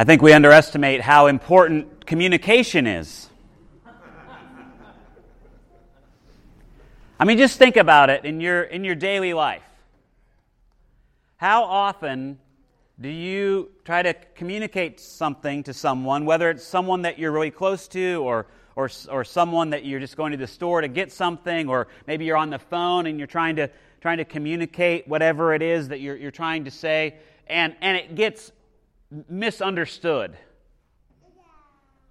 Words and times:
I 0.00 0.04
think 0.04 0.22
we 0.22 0.32
underestimate 0.32 1.00
how 1.00 1.26
important 1.26 2.06
communication 2.06 2.86
is. 2.86 3.28
I 7.18 7.24
mean, 7.24 7.36
just 7.36 7.58
think 7.58 7.76
about 7.76 8.08
it 8.08 8.24
in 8.24 8.40
your, 8.40 8.62
in 8.62 8.84
your 8.84 8.94
daily 8.94 9.34
life. 9.34 9.64
How 11.36 11.64
often 11.64 12.38
do 13.00 13.08
you 13.08 13.72
try 13.84 14.04
to 14.04 14.14
communicate 14.36 15.00
something 15.00 15.64
to 15.64 15.74
someone, 15.74 16.26
whether 16.26 16.48
it's 16.48 16.62
someone 16.62 17.02
that 17.02 17.18
you're 17.18 17.32
really 17.32 17.50
close 17.50 17.88
to 17.88 18.22
or, 18.22 18.46
or, 18.76 18.88
or 19.10 19.24
someone 19.24 19.70
that 19.70 19.84
you're 19.84 19.98
just 19.98 20.16
going 20.16 20.30
to 20.30 20.38
the 20.38 20.46
store 20.46 20.80
to 20.80 20.86
get 20.86 21.10
something, 21.10 21.68
or 21.68 21.88
maybe 22.06 22.24
you're 22.24 22.36
on 22.36 22.50
the 22.50 22.60
phone 22.60 23.06
and 23.06 23.18
you're 23.18 23.26
trying 23.26 23.56
to, 23.56 23.68
trying 24.00 24.18
to 24.18 24.24
communicate 24.24 25.08
whatever 25.08 25.54
it 25.54 25.62
is 25.62 25.88
that 25.88 25.98
you're, 25.98 26.16
you're 26.16 26.30
trying 26.30 26.66
to 26.66 26.70
say, 26.70 27.16
and, 27.48 27.74
and 27.80 27.96
it 27.96 28.14
gets 28.14 28.52
misunderstood. 29.28 30.36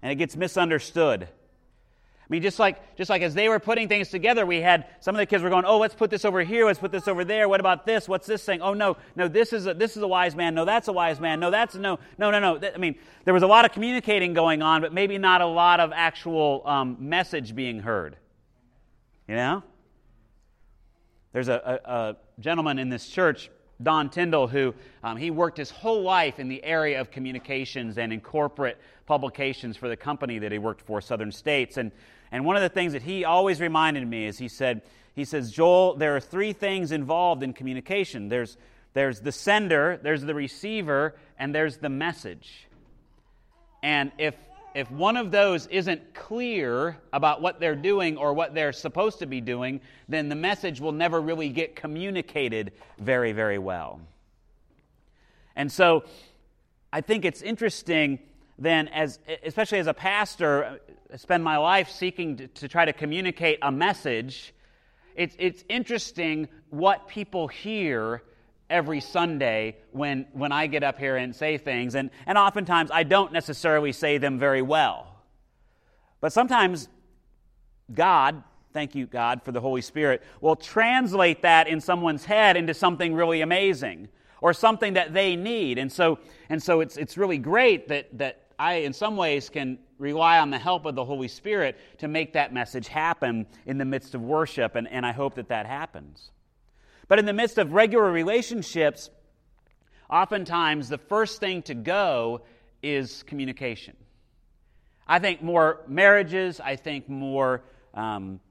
And 0.01 0.11
it 0.11 0.15
gets 0.15 0.35
misunderstood. 0.35 1.23
I 1.23 2.33
mean, 2.33 2.41
just 2.41 2.59
like, 2.59 2.97
just 2.97 3.09
like 3.09 3.21
as 3.21 3.33
they 3.33 3.47
were 3.47 3.59
putting 3.59 3.87
things 3.87 4.09
together, 4.09 4.45
we 4.45 4.57
had 4.57 4.87
some 4.99 5.15
of 5.15 5.19
the 5.19 5.25
kids 5.25 5.43
were 5.43 5.49
going, 5.49 5.63
oh, 5.63 5.77
let's 5.77 5.95
put 5.95 6.09
this 6.09 6.25
over 6.25 6.41
here, 6.43 6.65
let's 6.65 6.77
put 6.77 6.91
this 6.91 7.07
over 7.07 7.23
there. 7.23 7.47
What 7.47 7.61
about 7.61 7.85
this? 7.85 8.09
What's 8.09 8.27
this 8.27 8.43
thing? 8.43 8.61
Oh, 8.61 8.73
no, 8.73 8.97
no, 9.15 9.29
this 9.29 9.53
is 9.53 9.65
a, 9.65 9.73
this 9.73 9.95
is 9.95 10.03
a 10.03 10.07
wise 10.07 10.35
man. 10.35 10.53
No, 10.53 10.65
that's 10.65 10.89
a 10.89 10.93
wise 10.93 11.21
man. 11.21 11.39
No, 11.39 11.51
that's 11.51 11.75
no, 11.75 11.99
no, 12.17 12.29
no, 12.29 12.39
no. 12.39 12.59
I 12.73 12.77
mean, 12.77 12.95
there 13.23 13.33
was 13.33 13.43
a 13.43 13.47
lot 13.47 13.63
of 13.63 13.71
communicating 13.71 14.33
going 14.33 14.61
on, 14.61 14.81
but 14.81 14.93
maybe 14.93 15.17
not 15.17 15.39
a 15.39 15.45
lot 15.45 15.79
of 15.79 15.93
actual 15.95 16.63
um, 16.65 16.97
message 16.99 17.55
being 17.55 17.79
heard. 17.79 18.17
You 19.29 19.35
know? 19.35 19.63
There's 21.31 21.47
a, 21.47 21.79
a, 21.85 21.91
a 21.91 22.17
gentleman 22.41 22.77
in 22.77 22.89
this 22.89 23.07
church 23.07 23.49
Don 23.81 24.09
Tyndall, 24.09 24.47
who 24.47 24.73
um, 25.03 25.17
he 25.17 25.29
worked 25.29 25.57
his 25.57 25.69
whole 25.69 26.01
life 26.01 26.39
in 26.39 26.49
the 26.49 26.63
area 26.63 26.99
of 26.99 27.11
communications 27.11 27.97
and 27.97 28.11
in 28.11 28.21
corporate 28.21 28.77
publications 29.05 29.77
for 29.77 29.87
the 29.87 29.97
company 29.97 30.39
that 30.39 30.51
he 30.51 30.57
worked 30.57 30.81
for, 30.81 30.99
Southern 31.01 31.31
States. 31.31 31.77
And, 31.77 31.91
and 32.31 32.45
one 32.45 32.55
of 32.55 32.61
the 32.61 32.69
things 32.69 32.93
that 32.93 33.03
he 33.03 33.23
always 33.23 33.61
reminded 33.61 34.07
me 34.07 34.25
is 34.25 34.37
he 34.37 34.47
said, 34.47 34.81
he 35.15 35.25
says, 35.25 35.51
Joel, 35.51 35.95
there 35.95 36.15
are 36.15 36.19
three 36.19 36.53
things 36.53 36.91
involved 36.91 37.43
in 37.43 37.53
communication. 37.53 38.29
There's, 38.29 38.57
there's 38.93 39.21
the 39.21 39.31
sender, 39.31 39.99
there's 40.01 40.23
the 40.23 40.35
receiver, 40.35 41.15
and 41.37 41.53
there's 41.53 41.77
the 41.77 41.89
message. 41.89 42.67
And 43.83 44.11
if 44.17 44.35
if 44.75 44.91
one 44.91 45.17
of 45.17 45.31
those 45.31 45.67
isn't 45.67 46.13
clear 46.13 46.97
about 47.11 47.41
what 47.41 47.59
they're 47.59 47.75
doing 47.75 48.17
or 48.17 48.33
what 48.33 48.53
they're 48.53 48.73
supposed 48.73 49.19
to 49.19 49.25
be 49.25 49.41
doing, 49.41 49.81
then 50.07 50.29
the 50.29 50.35
message 50.35 50.79
will 50.79 50.91
never 50.91 51.19
really 51.19 51.49
get 51.49 51.75
communicated 51.75 52.73
very, 52.99 53.31
very 53.31 53.57
well. 53.57 53.99
And 55.55 55.71
so 55.71 56.03
I 56.93 57.01
think 57.01 57.25
it's 57.25 57.41
interesting 57.41 58.19
then, 58.59 58.87
as, 58.89 59.19
especially 59.43 59.79
as 59.79 59.87
a 59.87 59.93
pastor, 59.93 60.79
I 61.11 61.17
spend 61.17 61.43
my 61.43 61.57
life 61.57 61.89
seeking 61.89 62.37
to, 62.37 62.47
to 62.47 62.67
try 62.67 62.85
to 62.85 62.93
communicate 62.93 63.59
a 63.61 63.71
message. 63.71 64.53
It's, 65.15 65.35
it's 65.39 65.63
interesting 65.69 66.47
what 66.69 67.07
people 67.07 67.47
hear 67.47 68.23
every 68.69 68.99
Sunday 68.99 69.77
when, 69.91 70.25
when 70.33 70.51
I 70.51 70.67
get 70.67 70.83
up 70.83 70.97
here 70.97 71.17
and 71.17 71.35
say 71.35 71.57
things. 71.57 71.95
And, 71.95 72.09
and 72.25 72.37
oftentimes 72.37 72.91
I 72.91 73.03
don't 73.03 73.31
necessarily 73.31 73.91
say 73.91 74.17
them 74.17 74.39
very 74.39 74.61
well. 74.61 75.15
But 76.19 76.33
sometimes 76.33 76.89
God, 77.93 78.43
thank 78.73 78.95
you, 78.95 79.05
God, 79.05 79.43
for 79.43 79.51
the 79.51 79.61
Holy 79.61 79.81
Spirit, 79.81 80.23
will 80.41 80.55
translate 80.55 81.41
that 81.43 81.67
in 81.67 81.79
someone's 81.79 82.25
head 82.25 82.57
into 82.57 82.73
something 82.73 83.13
really 83.13 83.41
amazing 83.41 84.09
or 84.41 84.53
something 84.53 84.93
that 84.93 85.13
they 85.13 85.35
need. 85.35 85.77
And 85.77 85.91
so, 85.91 86.19
and 86.49 86.61
so 86.61 86.81
it's, 86.81 86.97
it's 86.97 87.17
really 87.17 87.37
great 87.37 87.87
that, 87.87 88.17
that 88.17 88.47
I, 88.59 88.75
in 88.75 88.93
some 88.93 89.15
ways, 89.17 89.49
can 89.49 89.79
rely 89.99 90.39
on 90.39 90.49
the 90.49 90.59
help 90.59 90.85
of 90.85 90.95
the 90.95 91.05
Holy 91.05 91.27
Spirit 91.27 91.77
to 91.99 92.07
make 92.07 92.33
that 92.33 92.53
message 92.53 92.87
happen 92.87 93.47
in 93.65 93.77
the 93.77 93.85
midst 93.85 94.13
of 94.15 94.21
worship. 94.21 94.75
And, 94.75 94.87
and 94.89 95.05
I 95.05 95.11
hope 95.11 95.35
that 95.35 95.47
that 95.49 95.65
happens. 95.65 96.31
But 97.07 97.19
in 97.19 97.25
the 97.25 97.33
midst 97.33 97.57
of 97.57 97.73
regular 97.73 98.11
relationships, 98.11 99.09
oftentimes 100.09 100.89
the 100.89 100.97
first 100.97 101.39
thing 101.39 101.61
to 101.63 101.73
go 101.73 102.41
is 102.83 103.23
communication. 103.23 103.95
I 105.07 105.19
think 105.19 105.41
more 105.41 105.81
marriages, 105.87 106.59
I 106.59 106.75
think 106.75 107.07
more 107.07 107.63
um, 107.93 108.41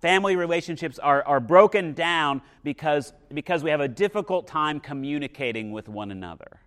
family 0.00 0.36
relationships 0.36 0.98
are, 0.98 1.22
are 1.24 1.40
broken 1.40 1.94
down 1.94 2.42
because, 2.62 3.12
because 3.32 3.64
we 3.64 3.70
have 3.70 3.80
a 3.80 3.88
difficult 3.88 4.46
time 4.46 4.78
communicating 4.78 5.72
with 5.72 5.88
one 5.88 6.10
another. 6.10 6.60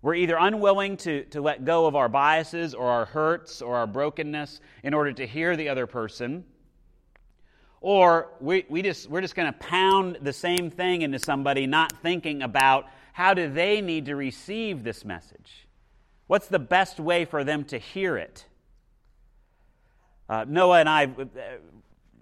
We're 0.00 0.14
either 0.14 0.36
unwilling 0.38 0.96
to, 0.98 1.24
to 1.24 1.40
let 1.40 1.64
go 1.64 1.86
of 1.86 1.96
our 1.96 2.08
biases 2.08 2.72
or 2.72 2.86
our 2.86 3.04
hurts 3.04 3.60
or 3.60 3.74
our 3.76 3.86
brokenness 3.88 4.60
in 4.84 4.94
order 4.94 5.12
to 5.12 5.26
hear 5.26 5.56
the 5.56 5.68
other 5.70 5.88
person 5.88 6.44
or 7.80 8.28
we, 8.40 8.64
we 8.68 8.82
just, 8.82 9.08
we're 9.08 9.20
just 9.20 9.34
going 9.34 9.52
to 9.52 9.58
pound 9.58 10.18
the 10.22 10.32
same 10.32 10.70
thing 10.70 11.02
into 11.02 11.18
somebody, 11.18 11.66
not 11.66 11.92
thinking 12.02 12.42
about 12.42 12.86
how 13.12 13.34
do 13.34 13.50
they 13.50 13.80
need 13.80 14.06
to 14.06 14.16
receive 14.16 14.84
this 14.84 15.04
message? 15.04 15.66
What's 16.26 16.48
the 16.48 16.58
best 16.58 17.00
way 17.00 17.24
for 17.24 17.44
them 17.44 17.64
to 17.64 17.78
hear 17.78 18.16
it? 18.16 18.44
Uh, 20.28 20.44
Noah 20.46 20.80
and 20.80 20.88
I, 20.88 21.04
uh, 21.04 21.26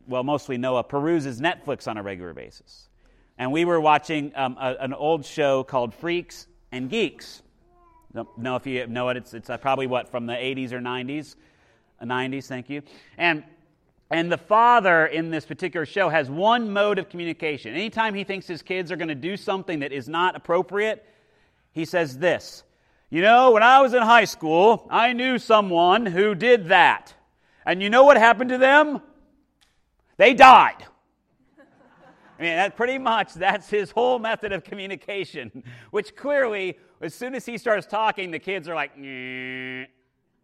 well, 0.07 0.23
mostly 0.23 0.59
Noah, 0.59 0.85
peruses 0.85 1.41
Netflix 1.41 1.89
on 1.89 1.97
a 1.97 2.03
regular 2.03 2.33
basis. 2.33 2.89
And 3.39 3.53
we 3.53 3.65
were 3.65 3.81
watching 3.81 4.33
um, 4.37 4.57
a, 4.61 4.77
an 4.81 4.95
old 4.95 5.25
show 5.27 5.65
called 5.65 5.93
Freaks 5.95 6.47
and 6.71 6.89
Geeks. 6.89 7.43
Don't 8.15 8.39
know 8.39 8.57
if 8.57 8.67
you 8.67 8.87
know 8.87 9.09
it. 9.09 9.17
It's, 9.17 9.35
it's 9.35 9.51
uh, 9.51 9.59
probably 9.59 9.87
what, 9.87 10.09
from 10.09 10.27
the 10.27 10.35
80s 10.35 10.73
or 10.73 10.81
90s? 10.81 11.35
90s, 12.03 12.39
uh, 12.39 12.47
thank 12.47 12.71
you. 12.71 12.83
And 13.19 13.45
and 14.11 14.31
the 14.31 14.39
father 14.39 15.07
in 15.07 15.31
this 15.31 15.45
particular 15.45 15.85
show 15.85 16.09
has 16.09 16.31
one 16.31 16.73
mode 16.73 16.99
of 16.99 17.09
communication. 17.09 17.75
Anytime 17.75 18.15
he 18.15 18.23
thinks 18.23 18.47
his 18.47 18.63
kids 18.63 18.93
are 18.93 18.97
going 18.97 19.09
to 19.09 19.15
do 19.15 19.37
something 19.37 19.81
that 19.81 19.93
is 19.93 20.09
not 20.09 20.37
appropriate, 20.37 21.05
he 21.73 21.85
says 21.85 22.19
this 22.19 22.63
You 23.11 23.23
know, 23.23 23.51
when 23.51 23.63
I 23.63 23.81
was 23.81 23.95
in 23.95 24.03
high 24.03 24.25
school, 24.25 24.87
I 24.91 25.13
knew 25.13 25.39
someone 25.39 26.07
who 26.07 26.35
did 26.35 26.69
that. 26.69 27.15
And 27.65 27.83
you 27.83 27.91
know 27.91 28.05
what 28.05 28.17
happened 28.17 28.51
to 28.51 28.59
them? 28.59 29.03
They 30.19 30.35
died. 30.35 30.87
I 32.39 32.43
mean, 32.43 32.57
that 32.57 32.77
pretty 32.77 32.99
much 32.99 33.35
that's 33.35 33.69
his 33.69 33.91
whole 33.91 34.19
method 34.19 34.53
of 34.53 34.63
communication, 34.63 35.65
which 35.91 36.15
clearly, 36.15 36.79
as 37.01 37.15
soon 37.15 37.35
as 37.35 37.47
he 37.47 37.57
starts 37.57 37.87
talking, 37.87 38.31
the 38.31 38.39
kids 38.39 38.69
are 38.69 38.75
like, 38.75 38.93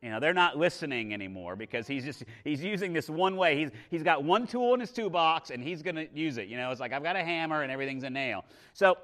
you 0.02 0.10
know, 0.10 0.18
they're 0.18 0.34
not 0.34 0.58
listening 0.58 1.14
anymore 1.14 1.54
because 1.54 1.86
he's 1.86 2.04
just 2.04 2.24
he's 2.42 2.62
using 2.62 2.92
this 2.92 3.08
one 3.08 3.36
way. 3.36 3.56
He's 3.56 3.70
he's 3.88 4.02
got 4.02 4.24
one 4.24 4.48
tool 4.48 4.74
in 4.74 4.80
his 4.80 4.90
toolbox 4.90 5.50
and 5.50 5.62
he's 5.62 5.80
going 5.80 5.94
to 5.94 6.08
use 6.12 6.38
it. 6.38 6.48
You 6.48 6.56
know, 6.56 6.72
it's 6.72 6.80
like 6.80 6.92
I've 6.92 7.04
got 7.04 7.14
a 7.14 7.22
hammer 7.22 7.62
and 7.62 7.70
everything's 7.70 8.02
a 8.02 8.10
nail. 8.10 8.44
So 8.72 8.98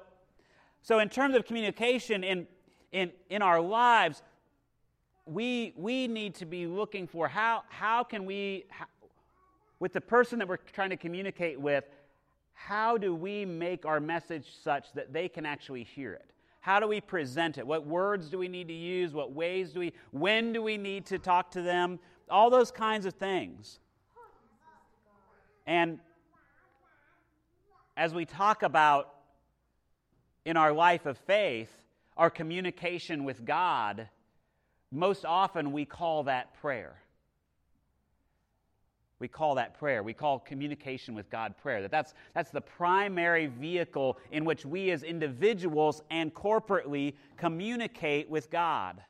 so 0.81 0.99
in 0.99 1.07
terms 1.07 1.35
of 1.35 1.45
communication 1.45 2.23
in 2.23 2.47
in 2.91 3.11
in 3.29 3.41
our 3.41 3.61
lives, 3.61 4.21
we 5.25 5.73
we 5.77 6.07
need 6.07 6.35
to 6.35 6.45
be 6.45 6.67
looking 6.67 7.07
for 7.07 7.29
how 7.29 7.63
how 7.69 8.03
can 8.03 8.25
we 8.25 8.65
how, 8.67 8.85
with 9.79 9.93
the 9.93 10.01
person 10.01 10.37
that 10.39 10.49
we're 10.49 10.57
trying 10.57 10.89
to 10.89 10.97
communicate 10.97 11.57
with, 11.57 11.85
how 12.53 12.97
do 12.97 13.15
we 13.15 13.45
make 13.45 13.85
our 13.85 14.01
message 14.01 14.53
such 14.61 14.91
that 14.93 15.13
they 15.13 15.29
can 15.29 15.45
actually 15.45 15.85
hear 15.85 16.11
it? 16.11 16.29
How 16.69 16.79
do 16.79 16.87
we 16.87 17.01
present 17.01 17.57
it? 17.57 17.65
What 17.65 17.87
words 17.87 18.29
do 18.29 18.37
we 18.37 18.47
need 18.47 18.67
to 18.67 18.75
use? 18.75 19.11
What 19.11 19.31
ways 19.31 19.71
do 19.71 19.79
we, 19.79 19.91
when 20.11 20.53
do 20.53 20.61
we 20.61 20.77
need 20.77 21.07
to 21.07 21.17
talk 21.17 21.49
to 21.53 21.63
them? 21.63 21.97
All 22.29 22.51
those 22.51 22.69
kinds 22.69 23.07
of 23.07 23.15
things. 23.15 23.79
And 25.65 25.97
as 27.97 28.13
we 28.13 28.23
talk 28.23 28.61
about 28.61 29.15
in 30.45 30.57
our 30.57 30.71
life 30.71 31.07
of 31.07 31.17
faith, 31.17 31.71
our 32.15 32.29
communication 32.29 33.23
with 33.23 33.43
God, 33.43 34.07
most 34.91 35.25
often 35.25 35.71
we 35.71 35.85
call 35.85 36.21
that 36.25 36.53
prayer. 36.61 37.01
We 39.19 39.27
call 39.27 39.55
that 39.55 39.77
prayer. 39.77 40.01
We 40.01 40.13
call 40.13 40.39
communication 40.39 41.13
with 41.13 41.29
God 41.29 41.57
prayer. 41.57 41.81
That 41.81 41.91
that's, 41.91 42.13
that's 42.33 42.51
the 42.51 42.61
primary 42.61 43.47
vehicle 43.47 44.17
in 44.31 44.45
which 44.45 44.65
we 44.65 44.91
as 44.91 45.03
individuals 45.03 46.01
and 46.09 46.33
corporately 46.33 47.15
communicate 47.35 48.29
with 48.29 48.49
God 48.49 49.01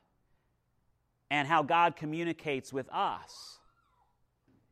and 1.30 1.46
how 1.46 1.62
God 1.62 1.94
communicates 1.94 2.72
with 2.72 2.88
us 2.92 3.58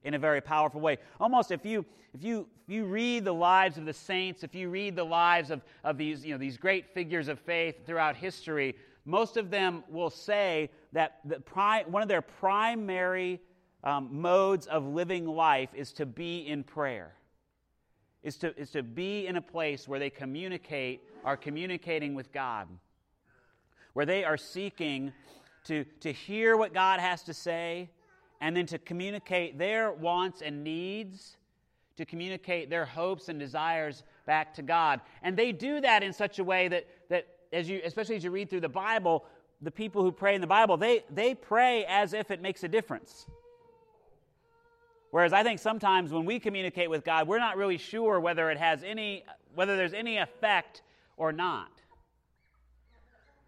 in 0.03 0.15
a 0.15 0.19
very 0.19 0.41
powerful 0.41 0.81
way. 0.81 0.99
Almost 1.21 1.51
if 1.51 1.65
you 1.65 1.85
if 2.15 2.25
you 2.25 2.49
if 2.67 2.75
you 2.75 2.85
read 2.85 3.25
the 3.25 3.33
lives 3.33 3.79
of 3.79 3.87
the 3.87 3.93
saints, 3.93 4.43
if 4.43 4.55
you 4.55 4.69
read 4.69 4.97
the 4.97 5.05
lives 5.05 5.51
of, 5.51 5.63
of 5.85 5.97
these, 5.97 6.25
you 6.25 6.33
know, 6.33 6.39
these 6.39 6.59
great 6.59 6.93
figures 6.93 7.29
of 7.29 7.39
faith 7.39 7.87
throughout 7.87 8.17
history, 8.17 8.75
most 9.05 9.37
of 9.37 9.51
them 9.51 9.85
will 9.89 10.11
say 10.11 10.71
that 10.93 11.21
the 11.25 11.41
pri- 11.41 11.85
one 11.85 12.03
of 12.03 12.09
their 12.09 12.23
primary 12.23 13.41
um, 13.85 14.09
modes 14.11 14.67
of 14.67 14.87
living 14.87 15.27
life 15.27 15.71
is 15.75 15.93
to 15.95 16.07
be 16.07 16.47
in 16.47 16.65
prayer, 16.65 17.13
is 18.23 18.37
to, 18.39 18.59
is 18.59 18.71
to 18.71 18.83
be 18.83 19.27
in 19.27 19.37
a 19.37 19.43
place 19.43 19.87
where 19.87 20.01
they 20.01 20.11
communicate, 20.11 21.03
are 21.25 21.37
communicating 21.37 22.15
with 22.15 22.33
God, 22.33 22.69
where 23.93 24.07
they 24.07 24.25
are 24.25 24.37
seeking 24.37 25.13
to, 25.65 25.85
to 26.01 26.13
hear 26.13 26.57
what 26.57 26.75
God 26.75 27.01
has 27.01 27.23
to 27.25 27.35
say 27.35 27.91
and 28.41 28.57
then 28.57 28.67
to 28.67 28.79
communicate 28.79 29.59
their 29.59 29.93
wants 29.93 30.43
and 30.43 30.63
needs, 30.63 31.37
to 31.97 32.05
communicate 32.05 32.71
their 32.71 32.85
hopes 32.85 33.29
and 33.29 33.39
desires 33.39 34.05
back 34.27 34.55
to 34.55 34.63
God. 34.63 35.01
And 35.23 35.37
they 35.37 35.53
do 35.53 35.81
that 35.81 36.03
in 36.03 36.13
such 36.13 36.39
a 36.39 36.45
way 36.45 36.69
that, 36.69 36.87
that 37.11 37.27
as 37.53 37.69
you, 37.69 37.81
especially 37.85 38.17
as 38.17 38.25
you 38.25 38.31
read 38.31 38.51
through 38.51 38.61
the 38.61 38.69
Bible, 38.69 39.25
the 39.61 39.71
people 39.71 40.03
who 40.03 40.13
pray 40.13 40.35
in 40.35 40.41
the 40.41 40.47
Bible, 40.47 40.77
they, 40.77 41.05
they 41.11 41.35
pray 41.35 41.85
as 41.87 42.13
if 42.13 42.31
it 42.31 42.41
makes 42.41 42.63
a 42.63 42.69
difference. 42.69 43.27
Whereas 45.11 45.33
I 45.33 45.43
think 45.43 45.59
sometimes 45.59 46.13
when 46.13 46.25
we 46.25 46.39
communicate 46.39 46.91
with 46.91 47.05
God, 47.05 47.27
we're 47.27 47.39
not 47.39 47.57
really 47.57 47.79
sure 47.79 48.21
whether 48.21 48.51
it 48.51 48.59
has 48.59 48.83
any, 48.83 49.25
whether 49.55 49.77
there's 49.77 49.95
any 49.95 50.19
effect 50.19 50.83
or 51.17 51.33
not. 51.33 51.71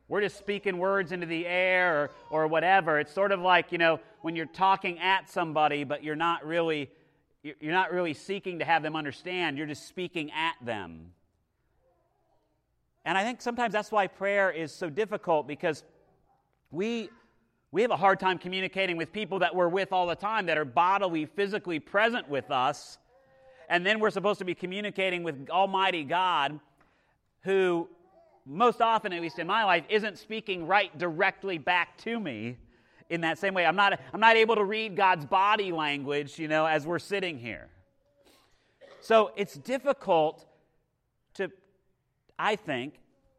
We're 0.09 0.23
just 0.23 0.39
speaking 0.39 0.79
words 0.79 1.13
into 1.13 1.27
the 1.27 1.47
air 1.47 2.03
or, 2.03 2.11
or 2.31 2.47
whatever. 2.47 2.99
It's 2.99 3.13
sort 3.13 3.31
of 3.31 3.41
like, 3.41 3.71
you 3.73 3.79
know, 3.79 4.01
when 4.23 4.35
you're 4.35 4.47
talking 4.47 4.99
at 4.99 5.31
somebody, 5.31 5.85
but 5.85 6.03
you're 6.03 6.17
not 6.17 6.45
really 6.45 6.91
you're 7.43 7.73
not 7.73 7.93
really 7.93 8.13
seeking 8.13 8.59
to 8.59 8.65
have 8.65 8.83
them 8.83 8.95
understand, 8.95 9.57
you're 9.57 9.67
just 9.67 9.89
speaking 9.89 10.31
at 10.33 10.55
them. 10.63 11.13
And 13.05 13.17
I 13.17 13.25
think 13.25 13.41
sometimes 13.41 13.73
that's 13.73 13.91
why 13.91 14.07
prayer 14.07 14.51
is 14.51 14.73
so 14.73 14.91
difficult 14.91 15.49
because 15.49 15.83
we, 16.71 17.09
we 17.73 17.83
have 17.83 17.91
a 17.91 17.97
hard 17.97 18.19
time 18.19 18.39
communicating 18.39 18.97
with 18.97 19.13
people 19.13 19.39
that 19.41 19.55
we're 19.55 19.69
with 19.69 19.93
all 19.93 20.07
the 20.07 20.17
time, 20.17 20.47
that 20.47 20.59
are 20.59 20.65
bodily, 20.65 21.27
physically 21.27 21.79
present 21.79 22.29
with 22.29 22.51
us. 22.51 22.99
And 23.69 23.87
then 23.87 24.01
we're 24.01 24.11
supposed 24.11 24.41
to 24.41 24.45
be 24.45 24.55
communicating 24.55 25.23
with 25.23 25.49
Almighty 25.49 26.03
God, 26.03 26.59
who 27.43 27.89
most 28.45 28.81
often, 28.81 29.13
at 29.13 29.23
least 29.23 29.39
in 29.39 29.47
my 29.47 29.65
life, 29.65 29.85
isn't 29.89 30.19
speaking 30.19 30.67
right 30.67 30.97
directly 30.99 31.59
back 31.59 31.97
to 31.99 32.19
me 32.19 32.57
in 33.09 33.21
that 33.21 33.39
same 33.39 33.55
way. 33.55 33.65
I'm 33.65 33.77
not, 33.77 34.01
I'm 34.13 34.21
not 34.21 34.37
able 34.37 34.57
to 34.57 34.65
read 34.65 34.97
God's 34.97 35.25
body 35.25 35.71
language, 35.71 36.39
you 36.39 36.49
know, 36.49 36.67
as 36.67 36.87
we're 36.87 36.99
sitting 36.99 37.39
here. 37.39 37.69
So 39.01 39.31
it's 39.37 39.55
difficult 39.55 40.45
to, 41.35 41.51
I 42.39 42.57
think, 42.57 42.95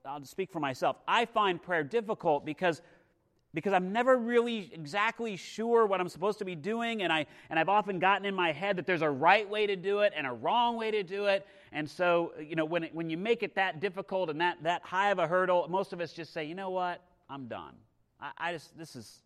I'll 0.06 0.24
speak 0.26 0.52
for 0.52 0.60
myself, 0.60 0.98
I 1.08 1.26
find 1.26 1.62
prayer 1.62 1.84
difficult 1.84 2.46
because 2.46 2.82
because 3.54 3.74
I'm 3.74 3.92
never 3.92 4.18
really 4.18 4.72
exactly 4.74 5.36
sure 5.36 5.86
what 5.86 6.00
I'm 6.00 6.08
supposed 6.08 6.40
to 6.40 6.46
be 6.46 6.56
doing, 6.56 7.04
and, 7.04 7.12
I, 7.12 7.26
and 7.50 7.60
I've 7.60 7.70
often 7.70 8.00
gotten 8.00 8.26
in 8.26 8.34
my 8.34 8.52
head 8.52 8.78
that 8.78 8.86
there's 8.86 9.02
a 9.02 9.10
right 9.10 9.50
way 9.50 9.68
to 9.68 9.76
do 9.76 10.00
it 10.00 10.14
and 10.16 10.26
a 10.26 10.32
wrong 10.32 10.78
way 10.78 10.92
to 10.92 11.04
do 11.04 11.26
it. 11.26 11.46
And 11.74 11.90
so, 11.90 12.34
you 12.40 12.56
know, 12.56 12.66
when, 12.66 12.86
it, 12.86 12.96
when 12.96 13.10
you 13.10 13.18
make 13.18 13.44
it 13.44 13.56
that 13.56 13.80
difficult 13.80 14.30
and 14.30 14.40
that, 14.40 14.58
that 14.64 14.84
high 14.84 15.12
of 15.12 15.20
a 15.20 15.28
hurdle, 15.28 15.68
most 15.70 15.92
of 15.92 16.00
us 16.00 16.14
just 16.14 16.34
say, 16.34 16.46
you 16.46 16.56
know 16.56 16.70
what, 16.70 17.02
I'm 17.30 17.48
done. 17.48 17.74
I, 18.20 18.32
I 18.38 18.54
just, 18.54 18.78
this 18.78 18.96
is. 18.96 19.22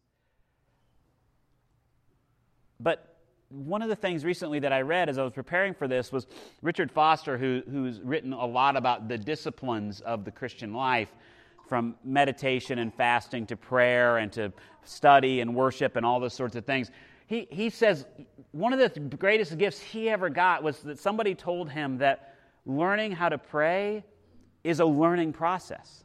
But 2.80 3.16
one 3.50 3.82
of 3.82 3.90
the 3.90 3.96
things 3.96 4.26
recently 4.26 4.60
that 4.60 4.74
I 4.74 4.82
read 4.82 5.08
as 5.08 5.20
I 5.20 5.24
was 5.24 5.34
preparing 5.34 5.74
for 5.74 5.88
this 5.88 6.12
was 6.12 6.26
Richard 6.64 6.92
Foster, 6.92 7.38
who, 7.38 7.62
who's 7.70 8.02
written 8.02 8.34
a 8.34 8.46
lot 8.46 8.76
about 8.76 9.08
the 9.08 9.18
disciplines 9.18 10.02
of 10.02 10.26
the 10.26 10.32
Christian 10.32 10.74
life 10.74 11.14
from 11.68 11.96
meditation 12.04 12.80
and 12.80 12.94
fasting 12.94 13.46
to 13.48 13.56
prayer 13.56 14.18
and 14.18 14.32
to 14.34 14.54
study 14.84 15.42
and 15.42 15.56
worship 15.56 15.96
and 15.96 16.06
all 16.06 16.20
those 16.20 16.34
sorts 16.34 16.56
of 16.56 16.66
things. 16.66 16.92
He, 17.28 17.48
he 17.50 17.70
says 17.70 18.06
one 18.52 18.74
of 18.74 18.80
the 18.80 19.00
greatest 19.00 19.58
gifts 19.58 19.80
he 19.80 20.10
ever 20.10 20.30
got 20.30 20.64
was 20.64 20.80
that 20.82 21.00
somebody 21.00 21.34
told 21.36 21.70
him 21.70 21.98
that 21.98 22.36
learning 22.66 23.14
how 23.14 23.30
to 23.30 23.38
pray 23.38 24.04
is 24.64 24.80
a 24.80 24.86
learning 24.86 25.34
process. 25.34 26.04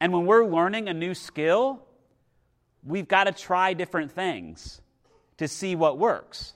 And 0.00 0.12
when 0.12 0.26
we're 0.26 0.46
learning 0.46 0.88
a 0.88 0.94
new 0.94 1.14
skill, 1.14 1.82
we've 2.84 3.08
got 3.08 3.24
to 3.24 3.32
try 3.32 3.74
different 3.74 4.12
things 4.12 4.80
to 5.38 5.48
see 5.48 5.74
what 5.74 5.98
works. 5.98 6.54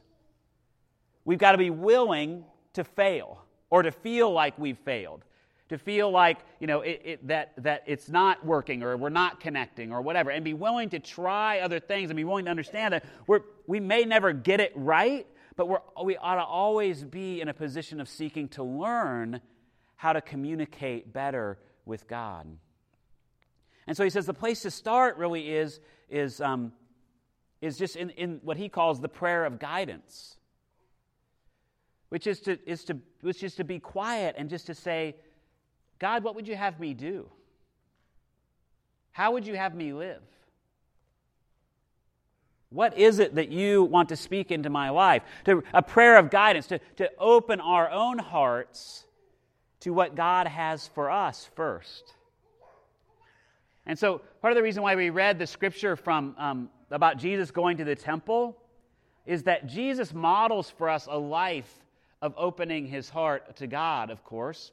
We've 1.25 1.39
got 1.39 1.53
to 1.53 1.59
be 1.59 1.71
willing 1.71 2.45
to 2.75 2.85
fail 2.85 3.45
or 3.71 3.83
to 3.83 3.91
feel 3.91 4.31
like 4.33 4.59
we've 4.59 4.79
failed 4.79 5.25
to 5.73 5.79
feel 5.79 6.11
like 6.11 6.39
you 6.61 6.67
know 6.67 6.83
it, 6.83 7.01
it, 7.03 7.29
that, 7.29 7.53
that 7.57 7.83
it's 7.87 8.11
not 8.11 8.45
working 8.45 8.83
or 8.83 8.95
we're 8.99 9.09
not 9.09 9.41
connecting 9.41 9.91
or 9.91 10.03
whatever 10.03 10.31
and 10.31 10.45
be 10.45 10.53
willing 10.53 10.91
to 10.91 10.99
try 10.99 11.61
other 11.61 11.81
things 11.81 12.11
and 12.11 12.17
be 12.17 12.25
willing 12.25 12.45
to 12.45 12.51
understand 12.51 12.93
that 12.93 13.05
we're, 13.27 13.41
we 13.67 13.81
may 13.81 14.05
never 14.05 14.35
get 14.35 14.61
it 14.61 14.71
right 14.77 15.27
but 15.57 15.69
we're, 15.69 15.81
we 16.05 16.15
ought 16.19 16.35
to 16.35 16.45
always 16.45 17.05
be 17.05 17.41
in 17.41 17.49
a 17.49 17.55
position 17.55 18.01
of 18.03 18.09
seeking 18.09 18.49
to 18.49 18.63
learn 18.63 19.41
how 19.97 20.13
to 20.13 20.21
communicate 20.21 21.11
better 21.11 21.59
with 21.87 22.07
god. 22.07 22.47
And 23.87 23.97
so 23.97 24.05
he 24.05 24.11
says 24.11 24.27
the 24.27 24.35
place 24.35 24.61
to 24.63 24.71
start 24.71 25.17
really 25.17 25.51
is 25.51 25.81
is 26.11 26.43
um, 26.43 26.73
is 27.63 27.79
just 27.79 27.97
in, 27.97 28.11
in 28.11 28.41
what 28.43 28.59
he 28.59 28.69
calls 28.69 29.01
the 29.01 29.09
prayer 29.09 29.47
of 29.47 29.59
guidance 29.59 30.37
which 32.11 32.27
is 32.27 32.41
to 32.41 32.59
is 32.71 32.85
to 32.85 32.99
which 33.23 33.43
is 33.43 33.55
to 33.55 33.65
be 33.65 33.79
quiet 33.79 34.35
and 34.37 34.51
just 34.51 34.67
to 34.67 34.75
say 34.75 35.17
God, 36.03 36.25
what 36.25 36.35
would 36.35 36.49
you 36.49 36.57
have 36.57 36.81
me 36.81 36.95
do? 36.95 37.29
How 39.13 39.31
would 39.31 39.47
you 39.47 39.55
have 39.55 39.73
me 39.73 39.93
live? 39.93 40.21
What 42.71 42.99
is 42.99 43.21
it 43.21 43.37
that 43.37 43.51
you 43.51 43.85
want 43.85 44.09
to 44.09 44.17
speak 44.17 44.51
into 44.51 44.69
my 44.69 44.91
life? 44.91 45.23
To, 45.45 45.63
a 45.73 45.81
prayer 45.81 46.17
of 46.17 46.29
guidance, 46.29 46.67
to, 46.67 46.81
to 46.97 47.09
open 47.21 47.61
our 47.61 47.89
own 47.89 48.19
hearts 48.19 49.05
to 49.81 49.91
what 49.91 50.17
God 50.17 50.49
has 50.49 50.89
for 50.89 51.09
us 51.09 51.49
first. 51.55 52.15
And 53.87 53.97
so, 53.97 54.23
part 54.41 54.51
of 54.51 54.57
the 54.57 54.63
reason 54.63 54.83
why 54.83 54.97
we 54.97 55.11
read 55.11 55.39
the 55.39 55.47
scripture 55.47 55.95
from, 55.95 56.35
um, 56.37 56.69
about 56.91 57.17
Jesus 57.17 57.53
going 57.53 57.77
to 57.77 57.85
the 57.85 57.95
temple 57.95 58.57
is 59.25 59.45
that 59.45 59.69
Jesus 59.69 60.13
models 60.13 60.69
for 60.69 60.89
us 60.89 61.07
a 61.09 61.17
life 61.17 61.73
of 62.21 62.35
opening 62.37 62.89
his 62.89 63.09
heart 63.09 63.55
to 63.57 63.69
God, 63.69 64.11
of 64.11 64.25
course. 64.25 64.73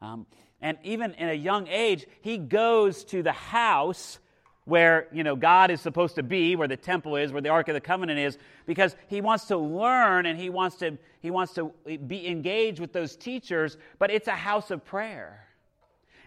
Um, 0.00 0.26
and 0.60 0.78
even 0.82 1.14
in 1.14 1.28
a 1.28 1.34
young 1.34 1.68
age, 1.68 2.06
he 2.22 2.38
goes 2.38 3.04
to 3.04 3.22
the 3.22 3.32
house 3.32 4.18
where 4.64 5.06
you 5.12 5.22
know 5.22 5.36
God 5.36 5.70
is 5.70 5.80
supposed 5.80 6.16
to 6.16 6.22
be, 6.22 6.56
where 6.56 6.68
the 6.68 6.76
temple 6.76 7.16
is, 7.16 7.32
where 7.32 7.42
the 7.42 7.50
Ark 7.50 7.68
of 7.68 7.74
the 7.74 7.80
Covenant 7.80 8.18
is, 8.18 8.38
because 8.66 8.96
he 9.06 9.20
wants 9.20 9.46
to 9.46 9.56
learn 9.56 10.26
and 10.26 10.38
he 10.38 10.50
wants 10.50 10.76
to 10.76 10.98
he 11.20 11.30
wants 11.30 11.54
to 11.54 11.72
be 12.06 12.26
engaged 12.26 12.80
with 12.80 12.92
those 12.92 13.16
teachers. 13.16 13.76
But 13.98 14.10
it's 14.10 14.28
a 14.28 14.32
house 14.32 14.70
of 14.70 14.84
prayer. 14.84 15.42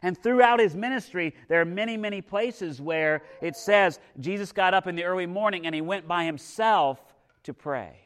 And 0.01 0.17
throughout 0.17 0.61
his 0.61 0.75
ministry, 0.75 1.35
there 1.49 1.59
are 1.59 1.65
many, 1.65 1.97
many 1.97 2.21
places 2.21 2.79
where 2.79 3.23
it 3.41 3.57
says 3.57 3.99
Jesus 4.21 4.53
got 4.53 4.73
up 4.73 4.87
in 4.87 4.95
the 4.95 5.03
early 5.03 5.25
morning 5.25 5.65
and 5.65 5.75
he 5.75 5.81
went 5.81 6.07
by 6.07 6.23
himself 6.23 6.99
to 7.43 7.53
pray. 7.53 7.99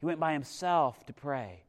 He 0.00 0.06
went 0.06 0.18
by 0.18 0.32
himself 0.32 1.04
to 1.06 1.12
pray 1.12 1.65